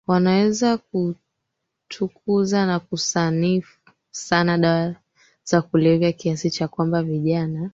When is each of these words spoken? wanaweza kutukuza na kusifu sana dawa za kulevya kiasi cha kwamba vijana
wanaweza 0.07 0.77
kutukuza 1.87 2.65
na 2.65 2.79
kusifu 2.79 3.79
sana 4.11 4.57
dawa 4.57 4.95
za 5.43 5.61
kulevya 5.61 6.11
kiasi 6.11 6.49
cha 6.51 6.67
kwamba 6.67 7.03
vijana 7.03 7.69